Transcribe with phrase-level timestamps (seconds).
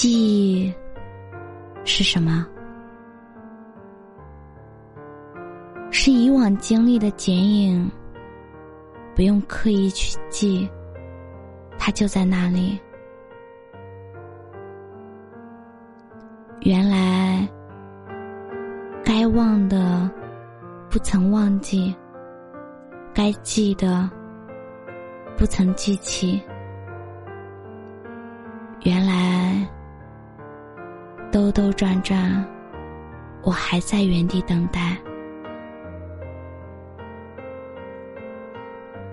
[0.00, 0.72] 记忆
[1.84, 2.46] 是什么？
[5.90, 7.86] 是以往经历的剪影，
[9.14, 10.66] 不用刻意去记，
[11.78, 12.80] 它就在那里。
[16.60, 17.46] 原来，
[19.04, 20.10] 该忘的
[20.88, 21.94] 不曾忘记，
[23.12, 24.08] 该记的
[25.36, 26.42] 不曾记起。
[28.84, 29.68] 原来。
[31.32, 32.44] 兜兜转转，
[33.42, 34.96] 我还在原地等待。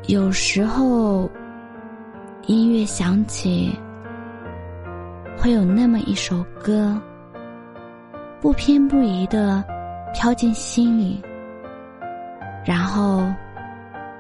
[0.08, 1.30] 有时候，
[2.48, 3.78] 音乐响起，
[5.38, 7.00] 会有那么一首歌，
[8.42, 9.64] 不偏不倚的
[10.14, 11.22] 飘进心里，
[12.66, 13.32] 然后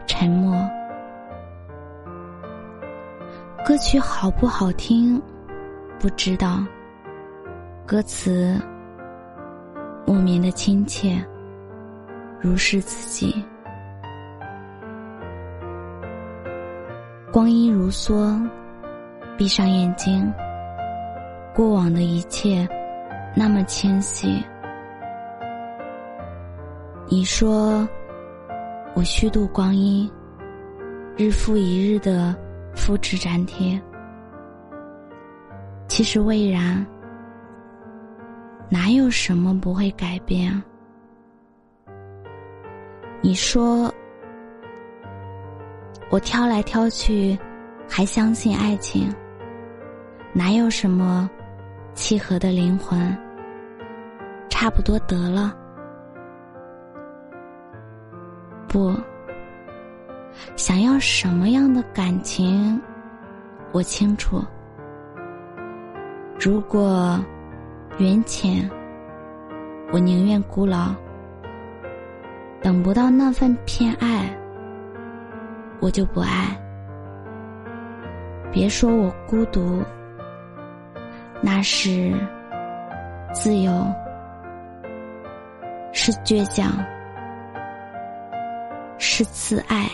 [0.05, 0.55] 沉默。
[3.65, 5.19] 歌曲好不好听，
[5.99, 6.63] 不知道。
[7.87, 8.59] 歌词
[10.05, 11.25] 莫名的亲切，
[12.37, 13.33] 如是自己。
[17.31, 18.45] 光阴如梭，
[19.37, 20.29] 闭上眼睛，
[21.55, 22.67] 过往的一切
[23.33, 24.43] 那么清晰。
[27.07, 27.87] 你说
[28.95, 30.11] 我虚度光阴，
[31.15, 32.35] 日复一日的
[32.75, 33.81] 复制粘贴，
[35.87, 36.85] 其实未然。
[38.69, 40.61] 哪有什么不会改变？
[43.21, 43.91] 你说
[46.09, 47.37] 我挑来挑去，
[47.89, 49.13] 还相信爱情？
[50.33, 51.29] 哪有什么
[51.93, 53.17] 契合的灵魂？
[54.49, 55.55] 差不多得了。
[58.67, 58.93] 不，
[60.57, 62.79] 想要什么样的感情，
[63.71, 64.43] 我清楚。
[66.37, 67.17] 如果。
[67.97, 68.69] 缘浅，
[69.91, 70.93] 我宁愿孤老。
[72.61, 74.29] 等不到那份偏爱，
[75.79, 76.55] 我就不爱。
[78.51, 79.83] 别说我孤独，
[81.41, 82.13] 那是
[83.33, 83.71] 自由，
[85.91, 86.71] 是倔强，
[88.97, 89.89] 是自爱，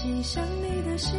[0.00, 1.14] 起想你的心，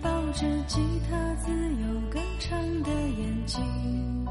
[0.00, 0.78] 抱着吉
[1.10, 4.24] 他自由歌唱的眼睛，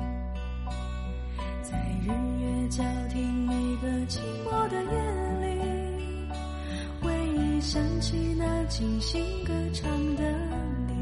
[1.62, 2.08] 在日
[2.40, 4.88] 月交替每个寂寞的夜
[5.42, 5.46] 里，
[7.02, 10.24] 回忆想起那精心歌唱的
[10.88, 10.94] 你，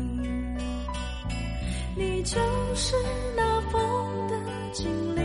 [1.96, 2.40] 你就
[2.74, 2.96] 是
[3.38, 4.34] 那风的
[4.74, 5.23] 精灵，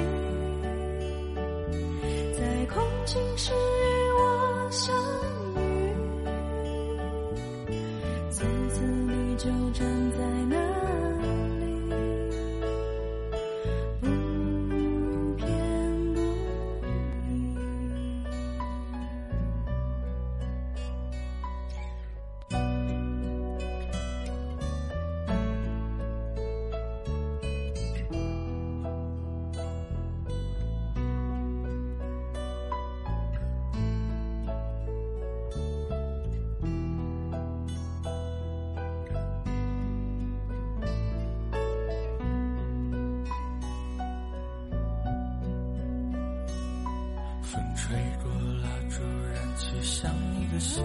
[47.50, 48.30] 风吹过
[48.62, 49.00] 蜡烛，
[49.32, 50.84] 燃起想你的心，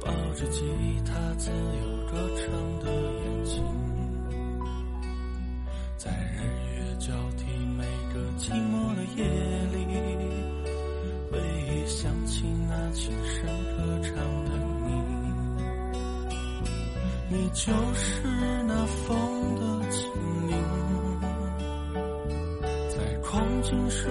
[0.00, 0.64] 抱着吉
[1.04, 2.44] 他自由歌唱
[2.80, 3.62] 的眼睛，
[5.96, 6.42] 在日
[6.74, 7.46] 月交替
[7.76, 9.04] 每个寂寞的。
[9.16, 9.24] 夜
[9.72, 9.76] 里，
[11.30, 11.38] 回
[11.68, 13.46] 忆想起那轻声
[13.76, 14.14] 歌唱
[14.44, 14.50] 的
[14.84, 14.90] 你，
[17.30, 18.04] 你就是
[18.66, 19.14] 那风
[19.54, 19.60] 的
[19.90, 19.98] 精
[20.48, 20.54] 灵，
[22.90, 24.08] 在狂景时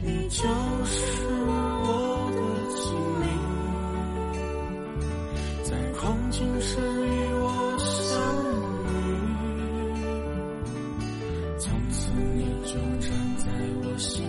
[0.00, 0.38] 你就
[0.84, 2.38] 是我的
[2.76, 2.86] 精
[3.20, 3.26] 灵，
[5.64, 7.10] 在空境时与
[7.42, 8.14] 我相
[8.84, 8.86] 遇，
[11.58, 13.50] 从此你就站在
[13.82, 14.27] 我心。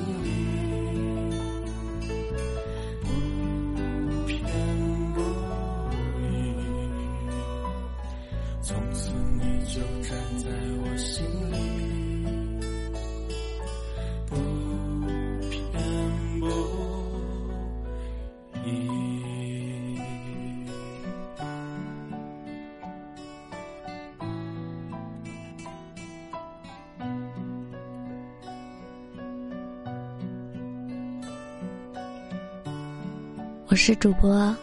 [33.72, 34.56] 我是主播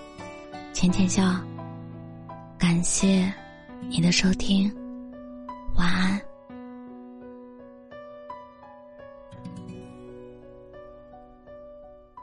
[0.72, 1.22] 浅浅笑，
[2.58, 3.32] 感谢
[3.88, 4.68] 你的收听，
[5.76, 6.20] 晚安。